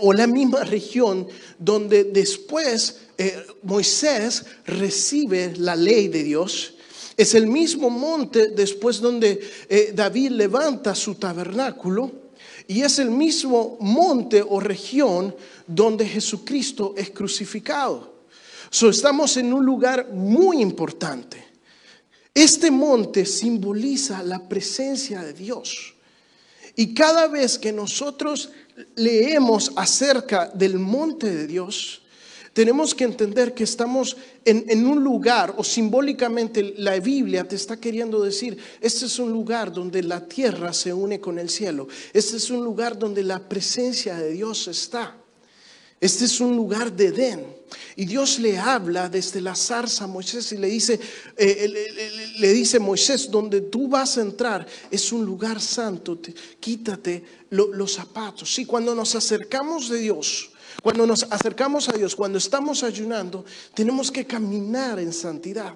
o 0.01 0.13
la 0.13 0.27
misma 0.27 0.65
región 0.65 1.27
donde 1.59 2.05
después 2.05 3.01
eh, 3.17 3.47
Moisés 3.63 4.45
recibe 4.67 5.55
la 5.57 5.77
ley 5.77 6.09
de 6.09 6.23
Dios. 6.23 6.75
Es 7.17 7.35
el 7.35 7.47
mismo 7.47 7.91
monte 7.91 8.49
después 8.49 9.01
donde 9.01 9.41
David 9.95 10.31
levanta 10.31 10.97
su 10.97 11.15
tabernáculo. 11.15 12.25
Y 12.67 12.81
es 12.81 12.99
el 12.99 13.11
mismo 13.11 13.77
monte 13.81 14.43
o 14.43 14.59
región 14.59 15.35
donde 15.67 16.07
Jesucristo 16.07 16.95
es 16.97 17.11
crucificado. 17.11 18.15
So, 18.71 18.89
estamos 18.89 19.37
en 19.37 19.53
un 19.53 19.65
lugar 19.65 20.09
muy 20.13 20.61
importante. 20.61 21.44
Este 22.35 22.73
monte 22.73 23.25
simboliza 23.25 24.23
la 24.25 24.49
presencia 24.49 25.23
de 25.23 25.33
Dios. 25.33 25.95
Y 26.75 26.93
cada 26.93 27.29
vez 27.29 27.59
que 27.59 27.73
nosotros 27.73 28.51
leemos 28.97 29.71
acerca 29.77 30.51
del 30.53 30.81
monte 30.81 31.33
de 31.33 31.47
Dios, 31.47 32.03
tenemos 32.53 32.95
que 32.95 33.05
entender 33.05 33.55
que 33.55 33.65
estamos 33.65 34.17
en, 34.45 34.87
un 34.87 35.03
lugar, 35.03 35.55
o 35.57 35.65
simbólicamente 35.65 36.75
la 36.79 36.99
Biblia 37.01 37.47
te 37.47 37.57
está 37.57 37.79
queriendo 37.79 38.23
decir, 38.23 38.57
este 38.81 39.07
es 39.07 39.19
un 39.19 39.31
lugar 39.31 39.73
donde 39.73 40.03
la 40.03 40.27
tierra 40.27 40.73
se 40.73 40.93
une 40.93 41.21
con 41.21 41.39
el 41.39 41.51
cielo, 41.51 41.89
este 42.13 42.37
es 42.37 42.51
un 42.51 42.65
lugar 42.65 42.99
donde 42.99 43.23
la 43.23 43.41
presencia 43.49 44.17
de 44.17 44.31
Dios 44.31 44.69
está. 44.69 45.17
Este 46.05 46.27
es 46.27 46.39
un 46.39 46.55
lugar 46.55 46.93
de 46.93 47.07
Edén. 47.07 47.47
Y 47.97 48.05
Dios 48.05 48.39
le 48.39 48.59
habla 48.59 49.09
desde 49.09 49.41
la 49.41 49.55
zarza 49.55 50.05
a 50.05 50.07
Moisés 50.07 50.53
y 50.53 50.59
le 50.59 50.69
dice, 50.69 51.01
eh, 51.35 52.35
le, 52.37 52.53
dice 52.53 52.79
Moisés, 52.79 53.31
donde 53.31 53.63
tú 53.63 53.89
vas 53.89 54.19
a 54.19 54.21
entrar 54.21 54.67
es 54.91 55.13
un 55.13 55.25
lugar 55.25 55.63
santo, 55.63 56.19
quítate 56.61 57.25
los 57.49 57.95
zapatos. 57.95 58.55
Sí, 58.55 58.67
cuando 58.67 58.95
nos 58.95 59.15
acercamos 59.15 59.89
de 59.89 60.01
Dios, 60.01 60.51
cuando 60.83 61.07
nos 61.07 61.23
acercamos 61.23 61.89
a 61.89 61.93
Dios, 61.93 62.15
cuando 62.15 62.37
estamos 62.37 62.83
ayunando, 62.83 63.47
tenemos 63.73 64.11
que 64.11 64.27
caminar 64.27 64.99
en 64.99 65.11
santidad. 65.11 65.73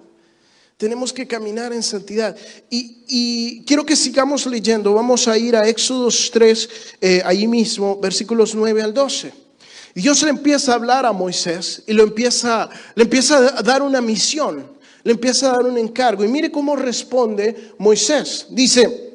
Tenemos 0.76 1.10
que 1.10 1.26
caminar 1.26 1.72
en 1.72 1.82
santidad. 1.82 2.36
Y, 2.68 3.64
quiero 3.64 3.86
que 3.86 3.96
sigamos 3.96 4.44
leyendo. 4.44 4.92
Vamos 4.92 5.26
a 5.26 5.38
ir 5.38 5.56
a 5.56 5.66
Éxodos 5.66 6.30
3, 6.30 6.68
eh, 7.00 7.22
ahí 7.24 7.48
mismo, 7.48 7.98
versículos 7.98 8.54
9 8.54 8.82
al 8.82 8.92
12. 8.92 9.47
Dios 9.94 10.22
le 10.22 10.30
empieza 10.30 10.72
a 10.72 10.74
hablar 10.76 11.06
a 11.06 11.12
Moisés 11.12 11.82
y 11.86 11.92
lo 11.92 12.02
empieza, 12.02 12.68
le 12.94 13.04
empieza 13.04 13.58
a 13.58 13.62
dar 13.62 13.82
una 13.82 14.00
misión, 14.00 14.66
le 15.02 15.12
empieza 15.12 15.50
a 15.50 15.56
dar 15.56 15.66
un 15.66 15.78
encargo. 15.78 16.24
Y 16.24 16.28
mire 16.28 16.50
cómo 16.50 16.76
responde 16.76 17.72
Moisés. 17.78 18.46
Dice, 18.50 19.08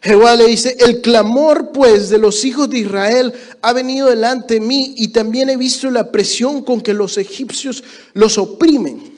Jehová 0.00 0.36
le 0.36 0.46
dice, 0.46 0.76
el 0.78 1.00
clamor 1.00 1.72
pues 1.72 2.08
de 2.08 2.18
los 2.18 2.44
hijos 2.44 2.70
de 2.70 2.78
Israel 2.78 3.32
ha 3.62 3.72
venido 3.72 4.08
delante 4.08 4.54
de 4.54 4.60
mí 4.60 4.94
y 4.96 5.08
también 5.08 5.50
he 5.50 5.56
visto 5.56 5.90
la 5.90 6.12
presión 6.12 6.62
con 6.62 6.80
que 6.80 6.94
los 6.94 7.18
egipcios 7.18 7.82
los 8.14 8.38
oprimen. 8.38 9.17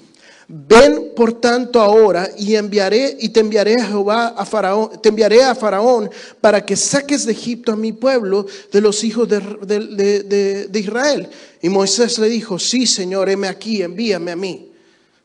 Ven 0.52 1.12
por 1.14 1.40
tanto 1.40 1.80
ahora 1.80 2.28
y 2.36 2.56
enviaré 2.56 3.16
y 3.20 3.28
te 3.28 3.38
enviaré 3.38 3.76
a 3.76 3.86
Jehová 3.86 4.28
a 4.28 4.44
Faraón, 4.44 5.00
te 5.00 5.10
enviaré 5.10 5.44
a 5.44 5.54
Faraón 5.54 6.10
para 6.40 6.64
que 6.66 6.74
saques 6.74 7.24
de 7.24 7.32
Egipto 7.32 7.72
a 7.72 7.76
mi 7.76 7.92
pueblo 7.92 8.46
de 8.72 8.80
los 8.80 9.04
hijos 9.04 9.28
de, 9.28 10.66
de 10.68 10.80
Israel. 10.80 11.28
Y 11.62 11.68
Moisés 11.68 12.18
le 12.18 12.28
dijo, 12.28 12.58
sí 12.58 12.86
Señor, 12.86 13.28
heme 13.28 13.46
aquí, 13.46 13.82
envíame 13.82 14.32
a 14.32 14.36
mí. 14.36 14.72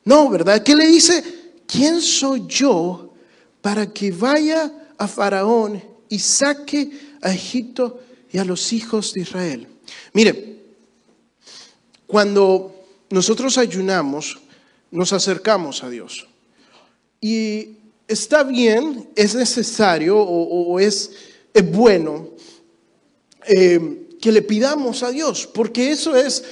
No, 0.04 0.30
¿verdad? 0.30 0.62
¿Qué 0.62 0.76
le 0.76 0.86
dice? 0.86 1.24
¿Quién 1.66 2.02
soy 2.02 2.44
yo 2.48 3.14
para 3.62 3.92
que 3.92 4.12
vaya 4.12 4.72
a 4.98 5.08
Faraón 5.08 5.82
y 6.10 6.20
saque 6.20 6.92
a 7.22 7.34
Egipto 7.34 8.00
y 8.32 8.38
a 8.38 8.46
los 8.46 8.74
hijos 8.74 9.14
de 9.14 9.22
Israel. 9.22 9.68
Mire, 10.14 10.60
cuando 12.06 12.76
nosotros 13.10 13.58
ayunamos, 13.58 14.40
nos 14.92 15.14
acercamos 15.14 15.84
a 15.84 15.90
Dios. 15.90 16.28
Y 17.22 17.78
está 18.08 18.44
bien, 18.44 19.10
es 19.16 19.36
necesario 19.36 20.18
o, 20.18 20.80
es, 20.80 21.12
es, 21.54 21.72
bueno 21.72 22.30
eh, 23.48 24.08
que 24.22 24.32
le 24.32 24.42
pidamos 24.42 25.04
a 25.04 25.12
Dios, 25.12 25.48
porque 25.48 25.92
eso 25.92 26.16
es, 26.16 26.44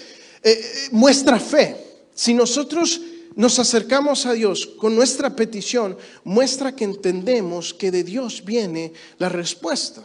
eh, 0.44 0.90
muestra 0.92 1.40
fe. 1.40 1.75
Si 2.13 2.34
nosotros 2.34 3.02
nos 3.36 3.58
acercamos 3.60 4.25
a 4.25 4.34
Dios 4.34 4.68
con 4.78 4.96
nuestra 4.96 5.36
petición, 5.36 5.98
muestra 6.24 6.75
que 6.75 6.84
entendemos 6.84 7.74
que 7.74 7.92
de 7.92 8.04
Dios 8.04 8.44
viene 8.46 8.94
la 9.18 9.30
respuesta. 9.30 10.04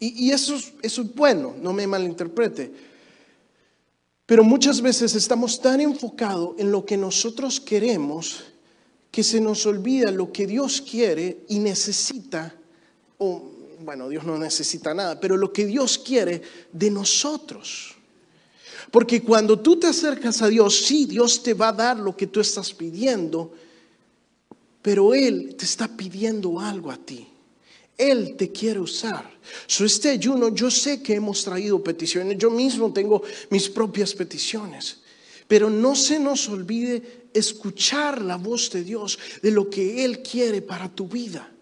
Y, 0.00 0.30
eso, 0.30 0.54
eso 0.80 1.02
es 1.02 1.14
bueno, 1.14 1.56
no 1.60 1.72
me 1.72 1.86
malinterprete. 1.86 2.70
Pero 4.28 4.44
muchas 4.44 4.82
veces 4.82 5.14
estamos 5.14 5.58
tan 5.58 5.80
enfocados 5.80 6.50
en 6.58 6.70
lo 6.70 6.84
que 6.84 6.98
nosotros 6.98 7.62
queremos 7.62 8.44
que 9.10 9.24
se 9.24 9.40
nos 9.40 9.64
olvida 9.64 10.10
lo 10.10 10.30
que 10.30 10.46
Dios 10.46 10.82
quiere 10.82 11.46
y 11.48 11.58
necesita, 11.60 12.54
o 13.16 13.42
bueno, 13.80 14.06
Dios 14.06 14.24
no 14.24 14.36
necesita 14.36 14.92
nada, 14.92 15.18
pero 15.18 15.34
lo 15.38 15.50
que 15.50 15.64
Dios 15.64 15.96
quiere 15.96 16.42
de 16.70 16.90
nosotros. 16.90 17.96
Porque 18.90 19.22
cuando 19.22 19.58
tú 19.60 19.80
te 19.80 19.86
acercas 19.86 20.42
a 20.42 20.48
Dios, 20.48 20.76
sí, 20.84 21.06
Dios 21.06 21.42
te 21.42 21.54
va 21.54 21.68
a 21.68 21.72
dar 21.72 21.98
lo 21.98 22.14
que 22.14 22.26
tú 22.26 22.40
estás 22.40 22.74
pidiendo, 22.74 23.54
pero 24.82 25.14
Él 25.14 25.54
te 25.56 25.64
está 25.64 25.88
pidiendo 25.88 26.60
algo 26.60 26.90
a 26.90 26.98
ti. 26.98 27.26
Él 27.98 28.36
te 28.36 28.52
quiere 28.52 28.78
usar. 28.78 29.28
So, 29.66 29.84
este 29.84 30.10
ayuno, 30.10 30.54
yo 30.54 30.70
sé 30.70 31.02
que 31.02 31.14
hemos 31.14 31.42
traído 31.42 31.82
peticiones, 31.82 32.38
yo 32.38 32.50
mismo 32.50 32.92
tengo 32.92 33.22
mis 33.50 33.68
propias 33.68 34.14
peticiones, 34.14 34.98
pero 35.48 35.68
no 35.68 35.96
se 35.96 36.20
nos 36.20 36.48
olvide 36.48 37.28
escuchar 37.34 38.22
la 38.22 38.36
voz 38.36 38.70
de 38.70 38.84
Dios 38.84 39.18
de 39.42 39.50
lo 39.50 39.68
que 39.68 40.04
Él 40.04 40.22
quiere 40.22 40.62
para 40.62 40.88
tu 40.88 41.08
vida. 41.08 41.52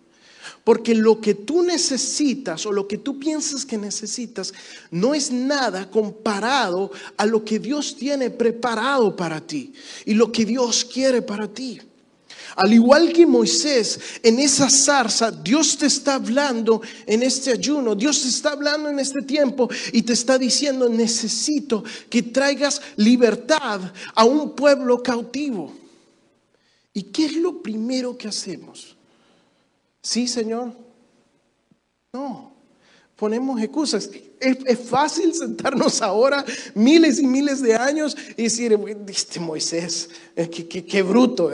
Porque 0.63 0.95
lo 0.95 1.21
que 1.21 1.35
tú 1.35 1.63
necesitas 1.63 2.67
o 2.67 2.73
lo 2.73 2.87
que 2.87 2.99
tú 2.99 3.19
piensas 3.19 3.65
que 3.65 3.79
necesitas 3.79 4.53
no 4.91 5.15
es 5.15 5.31
nada 5.31 5.91
comparado 5.91 6.91
a 7.17 7.25
lo 7.25 7.45
que 7.45 7.59
Dios 7.59 7.97
tiene 7.97 8.31
preparado 8.31 9.15
para 9.15 9.41
ti 9.45 9.73
y 10.05 10.15
lo 10.15 10.31
que 10.31 10.45
Dios 10.45 10.85
quiere 10.85 11.23
para 11.23 11.49
ti. 11.49 11.81
Al 12.57 12.73
igual 12.73 13.13
que 13.13 13.27
Moisés, 13.27 14.01
en 14.23 14.39
esa 14.39 14.71
zarza, 14.71 15.31
Dios 15.31 15.77
te 15.77 15.87
está 15.87 16.15
hablando 16.15 16.81
en 17.07 17.23
este 17.23 17.53
ayuno, 17.53 17.95
Dios 17.95 18.23
te 18.23 18.29
está 18.29 18.53
hablando 18.53 18.89
en 18.89 18.99
este 18.99 19.21
tiempo 19.21 19.69
y 19.93 20.01
te 20.01 20.15
está 20.15 20.39
diciendo, 20.39 20.89
necesito 20.89 21.85
que 22.09 22.23
traigas 22.23 22.81
libertad 22.97 23.81
a 24.15 24.25
un 24.25 24.57
pueblo 24.57 25.03
cautivo. 25.03 25.71
¿Y 26.95 27.03
qué 27.03 27.27
es 27.27 27.37
lo 27.37 27.61
primero 27.61 28.17
que 28.17 28.29
hacemos? 28.29 28.97
Sí, 30.01 30.27
Señor. 30.27 30.73
No, 32.15 32.53
ponemos 33.17 33.61
excusas. 33.61 34.09
Es, 34.41 34.79
fácil 34.79 35.35
sentarnos 35.35 36.01
ahora, 36.01 36.43
miles 36.75 37.19
y 37.19 37.27
miles 37.27 37.61
de 37.61 37.75
años, 37.75 38.17
y 38.39 38.45
decir, 38.45 38.79
este 39.09 39.41
Moisés, 39.41 40.09
eh, 40.37 40.49
qué, 40.49 41.03
bruto, 41.03 41.51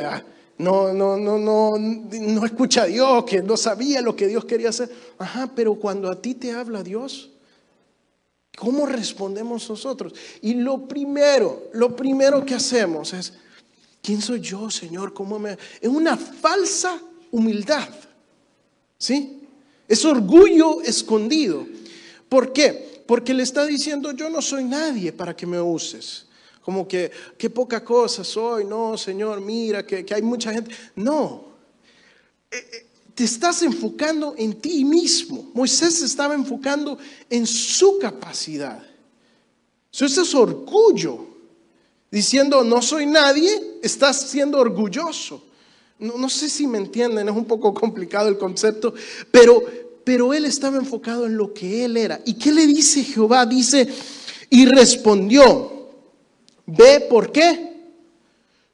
No, 0.58 0.92
no, 0.92 1.16
no, 1.16 1.38
no, 1.38 1.72
no 1.76 2.44
escucha 2.44 2.82
a 2.82 2.86
Dios, 2.86 3.24
que 3.24 3.42
no 3.42 3.56
sabía 3.56 4.00
lo 4.00 4.14
que 4.14 4.28
Dios 4.28 4.44
quería 4.44 4.68
hacer. 4.68 4.90
Ajá, 5.18 5.50
pero 5.54 5.74
cuando 5.74 6.10
a 6.10 6.20
ti 6.20 6.34
te 6.34 6.52
habla 6.52 6.82
Dios, 6.82 7.30
¿cómo 8.56 8.86
respondemos 8.86 9.68
nosotros? 9.68 10.14
Y 10.40 10.54
lo 10.54 10.86
primero, 10.86 11.70
lo 11.72 11.96
primero 11.96 12.44
que 12.44 12.54
hacemos 12.54 13.12
es, 13.12 13.32
¿quién 14.02 14.20
soy 14.20 14.40
yo, 14.40 14.70
Señor? 14.70 15.12
¿Cómo 15.12 15.38
me...? 15.38 15.58
Es 15.80 15.88
una 15.88 16.16
falsa 16.16 17.00
humildad. 17.30 17.88
¿Sí? 18.98 19.40
Es 19.88 20.04
orgullo 20.04 20.80
escondido. 20.82 21.66
¿Por 22.28 22.52
qué? 22.52 23.02
Porque 23.06 23.34
le 23.34 23.42
está 23.42 23.66
diciendo, 23.66 24.12
yo 24.12 24.30
no 24.30 24.40
soy 24.40 24.64
nadie 24.64 25.12
para 25.12 25.34
que 25.34 25.46
me 25.46 25.60
uses. 25.60 26.26
Como 26.62 26.86
que, 26.86 27.10
qué 27.36 27.50
poca 27.50 27.84
cosa 27.84 28.22
soy, 28.24 28.64
no, 28.64 28.96
Señor, 28.96 29.40
mira, 29.40 29.84
que, 29.84 30.04
que 30.04 30.14
hay 30.14 30.22
mucha 30.22 30.52
gente. 30.52 30.74
No, 30.96 31.52
Eh, 32.50 32.56
eh, 32.56 32.86
te 33.14 33.24
estás 33.24 33.62
enfocando 33.62 34.34
en 34.36 34.60
ti 34.60 34.84
mismo. 34.84 35.50
Moisés 35.54 35.94
se 35.94 36.06
estaba 36.06 36.34
enfocando 36.34 36.98
en 37.28 37.46
su 37.46 37.98
capacidad. 37.98 38.82
Eso 39.92 40.06
es 40.06 40.34
orgullo. 40.34 41.26
Diciendo, 42.10 42.62
no 42.62 42.82
soy 42.82 43.06
nadie, 43.06 43.78
estás 43.82 44.20
siendo 44.28 44.58
orgulloso. 44.58 45.44
No, 45.98 46.18
no 46.18 46.28
sé 46.28 46.48
si 46.48 46.66
me 46.66 46.78
entienden, 46.78 47.28
es 47.28 47.34
un 47.34 47.46
poco 47.46 47.72
complicado 47.72 48.28
el 48.28 48.36
concepto, 48.36 48.92
pero, 49.30 49.62
pero 50.04 50.34
él 50.34 50.44
estaba 50.44 50.76
enfocado 50.76 51.26
en 51.26 51.36
lo 51.36 51.54
que 51.54 51.84
él 51.84 51.96
era. 51.96 52.20
¿Y 52.26 52.34
qué 52.34 52.52
le 52.52 52.66
dice 52.66 53.02
Jehová? 53.02 53.46
Dice, 53.46 53.88
y 54.50 54.66
respondió, 54.66 55.71
ve 56.66 57.06
por 57.08 57.32
qué. 57.32 57.72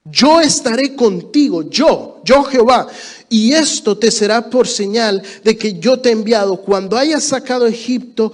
Yo 0.04 0.40
estaré 0.40 0.94
contigo, 0.94 1.68
yo, 1.68 2.22
yo 2.24 2.42
Jehová, 2.44 2.86
y 3.28 3.52
esto 3.52 3.98
te 3.98 4.10
será 4.10 4.48
por 4.48 4.66
señal 4.66 5.22
de 5.44 5.58
que 5.58 5.78
yo 5.78 6.00
te 6.00 6.08
he 6.08 6.12
enviado. 6.12 6.62
Cuando 6.62 6.96
hayas 6.96 7.24
sacado 7.24 7.66
Egipto, 7.66 8.32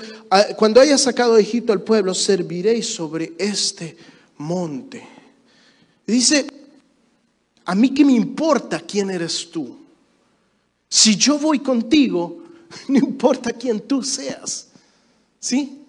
cuando 0.56 0.80
hayas 0.80 1.00
sacado 1.00 1.37
Egipto 1.37 1.73
al 1.73 1.82
pueblo, 1.82 2.14
serviréis 2.14 2.87
sobre 2.87 3.32
este 3.38 3.96
monte. 4.38 5.04
Dice, 6.06 6.46
a 7.64 7.75
mí 7.75 7.92
que 7.92 8.04
me 8.04 8.12
importa 8.12 8.80
quién 8.80 9.11
eres 9.11 9.50
tú. 9.50 9.76
Si 10.88 11.16
yo 11.16 11.38
voy 11.38 11.58
contigo, 11.58 12.44
no 12.88 12.99
importa 12.99 13.52
quién 13.52 13.80
tú 13.80 14.02
seas. 14.02 14.68
¿Sí? 15.40 15.83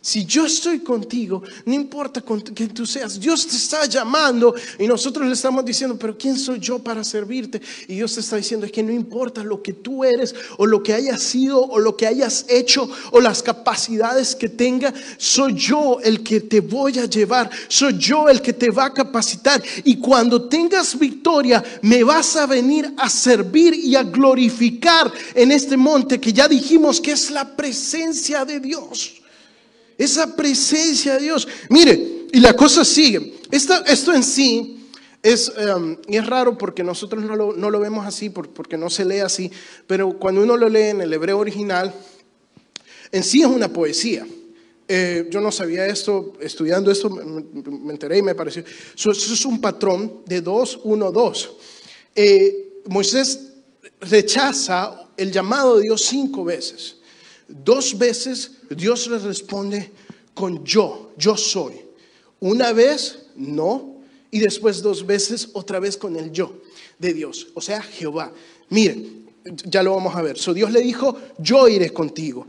Si 0.00 0.24
yo 0.24 0.46
estoy 0.46 0.80
contigo, 0.80 1.42
no 1.64 1.74
importa 1.74 2.22
quién 2.54 2.72
tú 2.72 2.86
seas, 2.86 3.18
Dios 3.18 3.46
te 3.46 3.56
está 3.56 3.86
llamando 3.86 4.54
y 4.78 4.86
nosotros 4.86 5.26
le 5.26 5.32
estamos 5.32 5.64
diciendo, 5.64 5.98
pero 5.98 6.16
¿quién 6.16 6.38
soy 6.38 6.60
yo 6.60 6.78
para 6.78 7.02
servirte? 7.02 7.60
Y 7.88 7.94
Dios 7.94 8.14
te 8.14 8.20
está 8.20 8.36
diciendo, 8.36 8.66
es 8.66 8.72
que 8.72 8.82
no 8.82 8.92
importa 8.92 9.42
lo 9.42 9.62
que 9.62 9.72
tú 9.72 10.04
eres 10.04 10.34
o 10.58 10.66
lo 10.66 10.82
que 10.82 10.92
hayas 10.92 11.22
sido 11.22 11.60
o 11.60 11.80
lo 11.80 11.96
que 11.96 12.06
hayas 12.06 12.44
hecho 12.48 12.88
o 13.10 13.20
las 13.20 13.42
capacidades 13.42 14.36
que 14.36 14.48
tenga, 14.48 14.94
soy 15.16 15.54
yo 15.54 15.98
el 16.00 16.22
que 16.22 16.42
te 16.42 16.60
voy 16.60 16.98
a 16.98 17.06
llevar, 17.06 17.50
soy 17.66 17.98
yo 17.98 18.28
el 18.28 18.42
que 18.42 18.52
te 18.52 18.70
va 18.70 18.86
a 18.86 18.94
capacitar. 18.94 19.60
Y 19.84 19.96
cuando 19.96 20.48
tengas 20.48 20.96
victoria, 20.96 21.64
me 21.82 22.04
vas 22.04 22.36
a 22.36 22.46
venir 22.46 22.92
a 22.96 23.08
servir 23.08 23.74
y 23.74 23.96
a 23.96 24.04
glorificar 24.04 25.10
en 25.34 25.50
este 25.50 25.76
monte 25.76 26.20
que 26.20 26.32
ya 26.32 26.46
dijimos 26.46 27.00
que 27.00 27.12
es 27.12 27.30
la 27.30 27.56
presencia 27.56 28.44
de 28.44 28.60
Dios. 28.60 29.23
Esa 29.98 30.34
presencia 30.34 31.14
de 31.14 31.22
Dios. 31.22 31.46
Mire, 31.68 32.26
y 32.32 32.40
la 32.40 32.54
cosa 32.54 32.84
sigue. 32.84 33.34
Esto, 33.50 33.84
esto 33.86 34.12
en 34.12 34.22
sí 34.22 34.88
es, 35.22 35.52
um, 35.76 35.96
es 36.08 36.26
raro 36.26 36.58
porque 36.58 36.82
nosotros 36.82 37.22
no 37.22 37.36
lo, 37.36 37.52
no 37.52 37.70
lo 37.70 37.80
vemos 37.80 38.06
así, 38.06 38.28
porque 38.30 38.76
no 38.76 38.90
se 38.90 39.04
lee 39.04 39.20
así, 39.20 39.50
pero 39.86 40.18
cuando 40.18 40.42
uno 40.42 40.56
lo 40.56 40.68
lee 40.68 40.88
en 40.88 41.00
el 41.00 41.12
hebreo 41.12 41.38
original, 41.38 41.94
en 43.12 43.22
sí 43.22 43.40
es 43.40 43.46
una 43.46 43.72
poesía. 43.72 44.26
Eh, 44.86 45.28
yo 45.30 45.40
no 45.40 45.50
sabía 45.50 45.86
esto, 45.86 46.34
estudiando 46.40 46.90
esto 46.90 47.08
me, 47.08 47.42
me 47.64 47.92
enteré 47.92 48.18
y 48.18 48.22
me 48.22 48.34
pareció. 48.34 48.64
Eso, 48.94 49.12
es 49.12 49.46
un 49.46 49.60
patrón 49.60 50.22
de 50.26 50.40
2, 50.40 50.80
1, 50.84 51.12
2. 51.12 51.56
Moisés 52.86 53.52
rechaza 54.00 55.08
el 55.16 55.32
llamado 55.32 55.76
de 55.76 55.84
Dios 55.84 56.02
cinco 56.02 56.44
veces. 56.44 56.96
Dos 57.48 57.98
veces 57.98 58.52
Dios 58.70 59.06
le 59.08 59.18
responde 59.18 59.90
con 60.34 60.64
yo, 60.64 61.12
yo 61.16 61.36
soy. 61.36 61.80
Una 62.40 62.72
vez, 62.72 63.26
no, 63.36 64.00
y 64.30 64.40
después 64.40 64.82
dos 64.82 65.06
veces, 65.06 65.48
otra 65.52 65.78
vez 65.78 65.96
con 65.96 66.16
el 66.16 66.32
yo 66.32 66.60
de 66.98 67.14
Dios, 67.14 67.48
o 67.54 67.60
sea, 67.60 67.80
Jehová. 67.82 68.32
Miren, 68.70 69.26
ya 69.64 69.82
lo 69.82 69.94
vamos 69.94 70.14
a 70.16 70.22
ver. 70.22 70.38
So, 70.38 70.52
Dios 70.52 70.70
le 70.72 70.80
dijo, 70.80 71.16
yo 71.38 71.68
iré 71.68 71.90
contigo. 71.90 72.46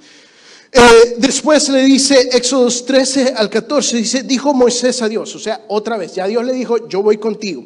Eh, 0.71 1.15
después 1.17 1.69
le 1.69 1.83
dice, 1.83 2.29
Éxodos 2.33 2.85
13 2.85 3.33
al 3.35 3.49
14, 3.49 3.97
dice, 3.97 4.23
dijo 4.23 4.53
Moisés 4.53 5.01
a 5.01 5.07
Dios, 5.07 5.33
o 5.35 5.39
sea, 5.39 5.63
otra 5.69 5.95
vez, 5.97 6.15
ya 6.15 6.27
Dios 6.27 6.43
le 6.43 6.53
dijo, 6.53 6.89
yo 6.89 7.01
voy 7.01 7.17
contigo. 7.17 7.63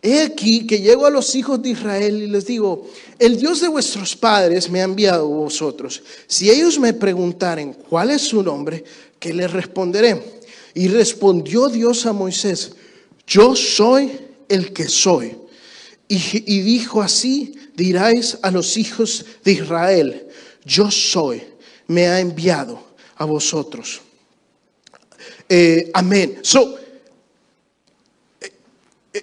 He 0.00 0.22
aquí 0.22 0.66
que 0.66 0.80
llego 0.80 1.06
a 1.06 1.10
los 1.10 1.34
hijos 1.34 1.60
de 1.60 1.70
Israel 1.70 2.22
y 2.22 2.26
les 2.28 2.46
digo, 2.46 2.88
el 3.18 3.36
Dios 3.36 3.60
de 3.60 3.68
vuestros 3.68 4.14
padres 4.14 4.70
me 4.70 4.80
ha 4.80 4.84
enviado 4.84 5.24
a 5.24 5.36
vosotros. 5.36 6.02
Si 6.26 6.48
ellos 6.50 6.78
me 6.78 6.94
preguntaren 6.94 7.72
cuál 7.72 8.10
es 8.10 8.22
su 8.22 8.42
nombre, 8.42 8.84
¿qué 9.18 9.34
les 9.34 9.50
responderé? 9.50 10.22
Y 10.74 10.88
respondió 10.88 11.68
Dios 11.68 12.06
a 12.06 12.12
Moisés, 12.12 12.72
yo 13.26 13.56
soy 13.56 14.12
el 14.48 14.72
que 14.72 14.88
soy. 14.88 15.36
Y, 16.06 16.16
y 16.46 16.60
dijo 16.60 17.02
así, 17.02 17.54
diráis 17.74 18.38
a 18.42 18.50
los 18.50 18.76
hijos 18.76 19.24
de 19.44 19.52
Israel, 19.52 20.28
yo 20.64 20.90
soy, 20.90 21.42
me 21.88 22.06
ha 22.06 22.20
enviado 22.20 22.80
a 23.16 23.24
vosotros. 23.24 24.00
Eh, 25.48 25.90
amén. 25.94 26.38
So, 26.42 26.78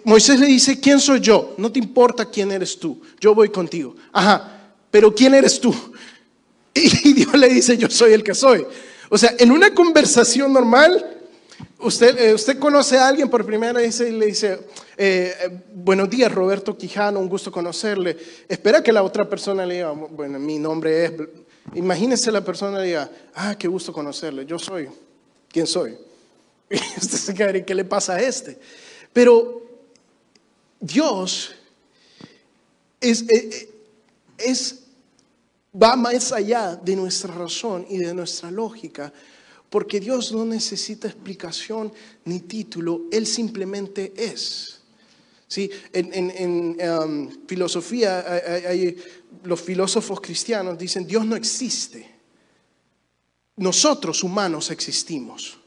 Moisés 0.03 0.39
le 0.39 0.47
dice, 0.47 0.79
¿quién 0.79 0.99
soy 0.99 1.19
yo? 1.19 1.53
No 1.57 1.71
te 1.71 1.79
importa 1.79 2.25
quién 2.25 2.51
eres 2.51 2.79
tú, 2.79 3.01
yo 3.19 3.35
voy 3.35 3.49
contigo. 3.49 3.95
Ajá, 4.11 4.73
pero 4.91 5.13
¿quién 5.13 5.33
eres 5.33 5.59
tú? 5.59 5.73
Y 6.73 7.13
Dios 7.13 7.33
le 7.33 7.47
dice, 7.47 7.77
yo 7.77 7.89
soy 7.89 8.11
el 8.13 8.23
que 8.23 8.33
soy. 8.33 8.65
O 9.09 9.17
sea, 9.17 9.33
en 9.39 9.51
una 9.51 9.73
conversación 9.73 10.51
normal, 10.51 11.05
usted, 11.79 12.19
eh, 12.19 12.33
usted 12.33 12.59
conoce 12.59 12.97
a 12.97 13.07
alguien 13.07 13.29
por 13.29 13.45
primera 13.45 13.73
vez 13.73 13.99
y 14.01 14.11
le 14.11 14.25
dice, 14.25 14.59
eh, 14.97 15.33
eh, 15.39 15.61
buenos 15.73 16.09
días 16.09 16.31
Roberto 16.31 16.77
Quijano, 16.77 17.19
un 17.19 17.29
gusto 17.29 17.51
conocerle. 17.51 18.17
Espera 18.49 18.83
que 18.83 18.91
la 18.91 19.03
otra 19.03 19.29
persona 19.29 19.65
le 19.65 19.75
diga, 19.75 19.91
bueno, 19.91 20.39
mi 20.39 20.59
nombre 20.59 21.05
es... 21.05 21.13
Imagínese 21.73 22.31
la 22.31 22.43
persona 22.43 22.79
le 22.79 22.87
diga, 22.87 23.09
ah, 23.33 23.55
qué 23.57 23.67
gusto 23.67 23.91
conocerle, 23.93 24.45
yo 24.45 24.59
soy. 24.59 24.87
¿Quién 25.49 25.67
soy? 25.67 25.97
Y 26.69 26.75
usted 26.75 27.17
se 27.17 27.33
quedaría, 27.33 27.65
¿qué 27.65 27.75
le 27.75 27.85
pasa 27.85 28.13
a 28.13 28.21
este? 28.21 28.59
Pero 29.13 29.64
Dios 30.85 31.51
es, 33.01 33.25
es, 34.37 34.83
va 35.81 35.95
más 35.95 36.31
allá 36.31 36.75
de 36.75 36.95
nuestra 36.95 37.33
razón 37.33 37.87
y 37.89 37.97
de 37.97 38.13
nuestra 38.13 38.51
lógica, 38.51 39.11
porque 39.67 39.99
Dios 39.99 40.31
no 40.31 40.45
necesita 40.45 41.07
explicación 41.07 41.91
ni 42.25 42.41
título, 42.41 43.05
Él 43.11 43.25
simplemente 43.25 44.13
es. 44.15 44.81
¿Sí? 45.47 45.69
En, 45.91 46.77
um, 46.79 47.47
filosofía, 47.47 48.23
los 49.43 49.61
filósofos 49.61 50.21
cristianos 50.21 50.77
dicen, 50.77 51.07
Dios 51.07 51.25
no 51.25 51.35
existe. 51.35 52.13
Nosotros 53.57 54.23
humanos 54.23 54.69
existimos. 54.69 55.57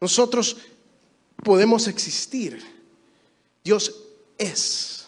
Nosotros 0.00 0.56
podemos 1.44 1.86
existir. 1.86 2.60
Dios 3.62 4.05
es. 4.38 5.06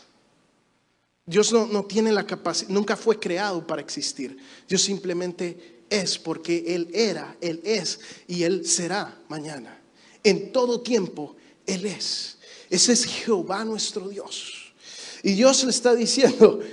Dios 1.26 1.52
no, 1.52 1.66
no 1.66 1.84
tiene 1.84 2.10
la 2.10 2.26
capacidad, 2.26 2.70
nunca 2.70 2.96
fue 2.96 3.18
creado 3.18 3.66
para 3.66 3.82
existir. 3.82 4.38
Dios 4.66 4.82
simplemente 4.82 5.82
es 5.90 6.18
porque 6.18 6.64
Él 6.74 6.88
era, 6.92 7.36
Él 7.40 7.60
es 7.64 8.00
y 8.26 8.42
Él 8.42 8.66
será 8.66 9.20
mañana. 9.28 9.78
En 10.24 10.52
todo 10.52 10.80
tiempo 10.80 11.36
Él 11.66 11.86
es. 11.86 12.38
Ese 12.70 12.92
es 12.92 13.04
Jehová 13.04 13.64
nuestro 13.64 14.08
Dios. 14.08 14.72
Y 15.22 15.32
Dios 15.32 15.64
le 15.64 15.70
está 15.70 15.94
diciendo, 15.94 16.60